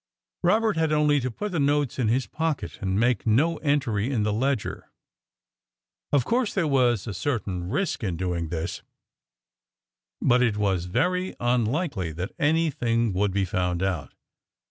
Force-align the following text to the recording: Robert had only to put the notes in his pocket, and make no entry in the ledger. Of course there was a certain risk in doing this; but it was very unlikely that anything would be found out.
Robert 0.41 0.77
had 0.77 0.91
only 0.91 1.19
to 1.19 1.29
put 1.29 1.51
the 1.51 1.59
notes 1.59 1.99
in 1.99 2.07
his 2.07 2.25
pocket, 2.25 2.79
and 2.81 2.99
make 2.99 3.27
no 3.27 3.57
entry 3.57 4.09
in 4.09 4.23
the 4.23 4.33
ledger. 4.33 4.89
Of 6.11 6.25
course 6.25 6.55
there 6.55 6.65
was 6.65 7.05
a 7.05 7.13
certain 7.13 7.69
risk 7.69 8.03
in 8.03 8.17
doing 8.17 8.49
this; 8.49 8.81
but 10.19 10.41
it 10.41 10.57
was 10.57 10.85
very 10.85 11.35
unlikely 11.39 12.13
that 12.13 12.31
anything 12.39 13.13
would 13.13 13.31
be 13.31 13.45
found 13.45 13.83
out. 13.83 14.15